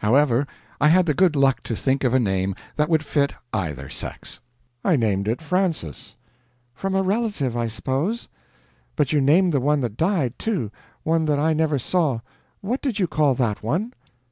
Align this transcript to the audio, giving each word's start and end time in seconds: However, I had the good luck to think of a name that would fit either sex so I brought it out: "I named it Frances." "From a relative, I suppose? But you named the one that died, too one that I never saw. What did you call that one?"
However, 0.00 0.44
I 0.80 0.88
had 0.88 1.06
the 1.06 1.14
good 1.14 1.36
luck 1.36 1.62
to 1.62 1.76
think 1.76 2.02
of 2.02 2.12
a 2.12 2.18
name 2.18 2.56
that 2.74 2.88
would 2.88 3.04
fit 3.04 3.32
either 3.52 3.88
sex 3.88 4.32
so 4.32 4.38
I 4.38 4.40
brought 4.40 4.88
it 4.88 4.88
out: 4.88 4.90
"I 4.90 4.96
named 5.12 5.28
it 5.28 5.40
Frances." 5.40 6.16
"From 6.74 6.96
a 6.96 7.02
relative, 7.04 7.56
I 7.56 7.68
suppose? 7.68 8.28
But 8.96 9.12
you 9.12 9.20
named 9.20 9.54
the 9.54 9.60
one 9.60 9.78
that 9.82 9.96
died, 9.96 10.36
too 10.36 10.72
one 11.04 11.26
that 11.26 11.38
I 11.38 11.52
never 11.52 11.78
saw. 11.78 12.18
What 12.60 12.82
did 12.82 12.98
you 12.98 13.06
call 13.06 13.34
that 13.36 13.62
one?" 13.62 13.92